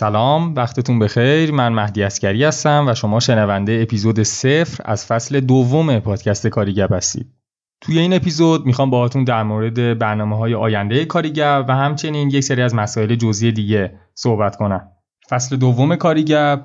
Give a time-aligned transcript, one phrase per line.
[0.00, 1.52] سلام وقتتون بخیر.
[1.52, 7.26] من مهدی اسکری هستم و شما شنونده اپیزود صفر از فصل دوم پادکست کاریگب هستید.
[7.80, 12.62] توی این اپیزود می‌خوام باهاتون در مورد برنامه های آینده کاریگب و همچنین یک سری
[12.62, 14.88] از مسائل جزئی دیگه صحبت کنم.
[15.30, 16.64] فصل دوم کاریگب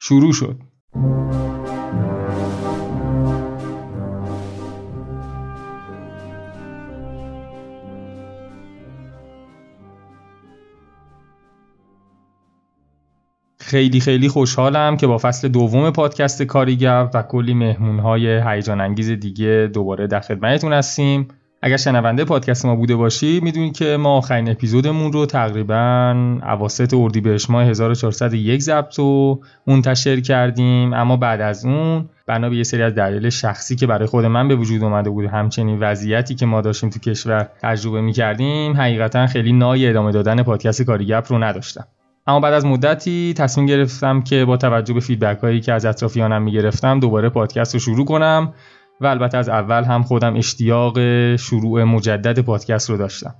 [0.00, 0.60] شروع شد.
[13.66, 19.70] خیلی خیلی خوشحالم که با فصل دوم پادکست کاریگر و کلی مهمونهای هیجان انگیز دیگه
[19.74, 21.28] دوباره در خدمتتون هستیم.
[21.62, 27.50] اگر شنونده پادکست ما بوده باشی می‌دونید که ما آخرین اپیزودمون رو تقریبا اواسط اردیبهشت
[27.50, 30.92] ماه 1401 ضبط و منتشر کردیم.
[30.92, 34.48] اما بعد از اون بنا به یه سری از دلایل شخصی که برای خود من
[34.48, 39.52] به وجود اومده بود همچنین وضعیتی که ما داشتیم تو کشور تجربه می‌کردیم حقیقتا خیلی
[39.52, 41.84] نای ادامه دادن پادکست کاریگپ رو نداشتم.
[42.26, 46.42] اما بعد از مدتی تصمیم گرفتم که با توجه به فیدبک هایی که از اطرافیانم
[46.42, 48.54] می‌گرفتم دوباره پادکست رو شروع کنم
[49.00, 50.98] و البته از اول هم خودم اشتیاق
[51.36, 53.34] شروع مجدد پادکست رو داشتم.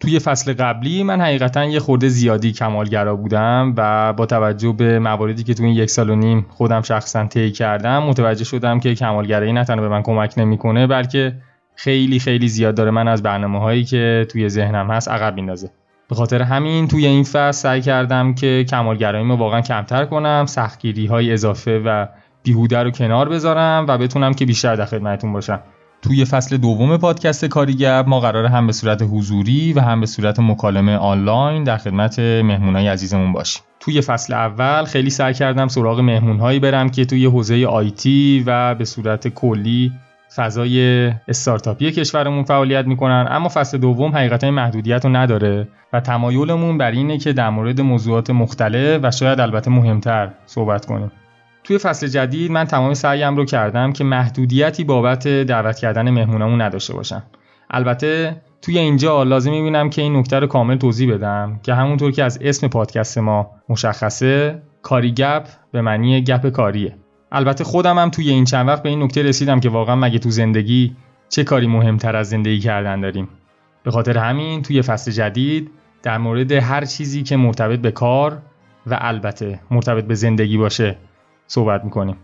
[0.00, 5.42] توی فصل قبلی من حقیقتا یه خورده زیادی کمالگرا بودم و با توجه به مواردی
[5.42, 9.52] که توی این یک سال و نیم خودم شخصا طی کردم متوجه شدم که کمالگرایی
[9.52, 11.36] نه تنها به من کمک نمی‌کنه بلکه
[11.74, 15.70] خیلی خیلی زیاد داره من از برنامه هایی که توی ذهنم هست عقب میندازه
[16.10, 21.32] به خاطر همین توی این فصل سعی کردم که کمالگراییمو واقعا کمتر کنم سختگیری های
[21.32, 22.06] اضافه و
[22.42, 25.60] بیهوده رو کنار بذارم و بتونم که بیشتر در خدمتتون باشم.
[26.02, 30.40] توی فصل دوم پادکست کاریگب ما قراره هم به صورت حضوری و هم به صورت
[30.40, 33.62] مکالمه آنلاین در خدمت مهمونای عزیزمون باشیم.
[33.80, 38.84] توی فصل اول خیلی سعی کردم سراغ مهمونهایی برم که توی حوزه آیتی و به
[38.84, 39.92] صورت کلی
[40.36, 46.90] فضای استارتاپی کشورمون فعالیت می‌کنن اما فصل دوم حقیقتا محدودیت رو نداره و تمایلمون بر
[46.90, 51.12] اینه که در مورد موضوعات مختلف و شاید البته مهمتر صحبت کنیم.
[51.64, 56.94] توی فصل جدید من تمام سعیم رو کردم که محدودیتی بابت دعوت کردن مهمونامون نداشته
[56.94, 57.22] باشم
[57.70, 62.24] البته توی اینجا لازم می‌بینم که این نکته رو کامل توضیح بدم که همونطور که
[62.24, 66.96] از اسم پادکست ما مشخصه کاری گپ به معنی گپ کاریه.
[67.32, 70.30] البته خودم هم توی این چند وقت به این نکته رسیدم که واقعا مگه تو
[70.30, 70.96] زندگی
[71.28, 73.28] چه کاری مهمتر از زندگی کردن داریم.
[73.82, 75.70] به خاطر همین توی فصل جدید
[76.02, 78.42] در مورد هر چیزی که مرتبط به کار
[78.86, 80.96] و البته مرتبط به زندگی باشه
[81.46, 82.16] صحبت می‌کنیم.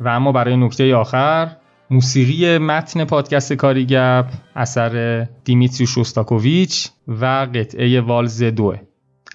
[0.00, 1.56] و اما برای نکته آخر
[1.90, 4.26] موسیقی متن پادکست کاریگپ
[4.56, 8.80] اثر دیمیتری شوستاکوویچ و قطعه والز دوه.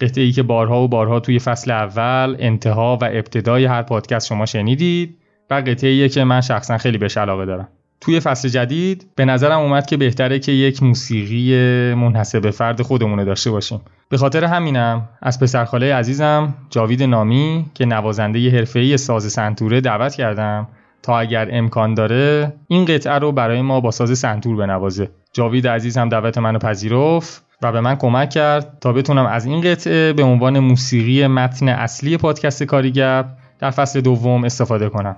[0.00, 5.18] قطعه که بارها و بارها توی فصل اول انتها و ابتدای هر پادکست شما شنیدید
[5.50, 7.68] و قطعه که من شخصا خیلی بهش علاقه دارم.
[8.00, 11.54] توی فصل جدید به نظرم اومد که بهتره که یک موسیقی
[11.94, 13.80] منحصر فرد خودمونه داشته باشیم.
[14.08, 20.68] به خاطر همینم از پسرخاله عزیزم جاوید نامی که نوازنده حرفه‌ای ساز سنتوره دعوت کردم
[21.02, 25.10] تا اگر امکان داره این قطعه رو برای ما با ساز سنتور بنوازه.
[25.32, 27.47] جاوید عزیز هم دعوت منو پذیرفت.
[27.62, 32.16] و به من کمک کرد تا بتونم از این قطعه به عنوان موسیقی متن اصلی
[32.16, 33.26] پادکست کاریگپ
[33.58, 35.16] در فصل دوم استفاده کنم.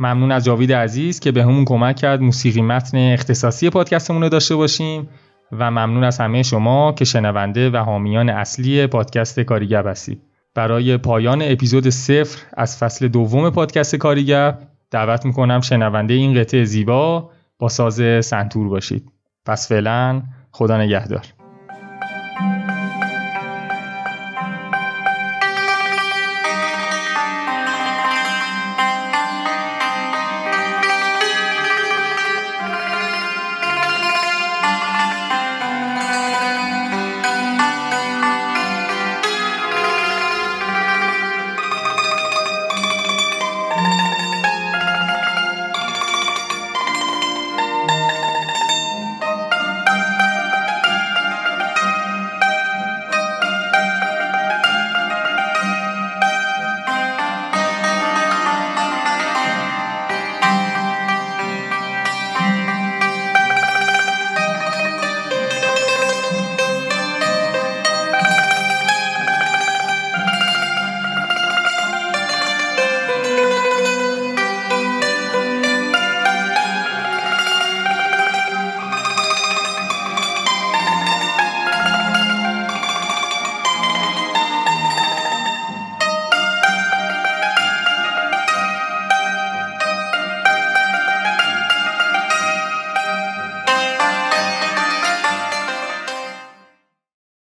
[0.00, 4.56] ممنون از جاوید عزیز که به همون کمک کرد موسیقی متن اختصاصی پادکستمون رو داشته
[4.56, 5.08] باشیم
[5.52, 10.22] و ممنون از همه شما که شنونده و حامیان اصلی پادکست کاریگپ هستید
[10.54, 14.54] برای پایان اپیزود صفر از فصل دوم پادکست کاریگپ
[14.90, 19.08] دعوت می‌کنم شنونده این قطعه زیبا با ساز سنتور باشید.
[19.46, 21.43] پس فعلا خدا نگهدار.